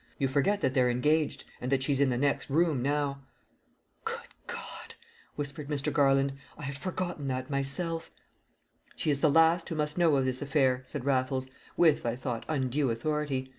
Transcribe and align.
You 0.17 0.27
forget 0.27 0.61
that 0.61 0.73
they're 0.73 0.89
engaged, 0.89 1.43
and 1.61 1.71
that 1.71 1.83
she's 1.83 2.01
in 2.01 2.09
the 2.09 2.17
next 2.17 2.49
room 2.49 2.81
now." 2.81 3.21
"Good 4.03 4.25
God!" 4.47 4.95
whispered 5.35 5.67
Mr. 5.67 5.93
Garland. 5.93 6.33
"I 6.57 6.63
had 6.63 6.75
forgotten 6.75 7.27
that 7.27 7.51
myself." 7.51 8.09
"She 8.95 9.11
is 9.11 9.21
the 9.21 9.29
last 9.29 9.69
who 9.69 9.75
must 9.75 9.99
know 9.99 10.15
of 10.15 10.25
this 10.25 10.41
affair," 10.41 10.81
said 10.85 11.05
Raffles, 11.05 11.45
with, 11.77 12.03
I 12.03 12.15
thought, 12.15 12.45
undue 12.49 12.89
authority. 12.89 13.49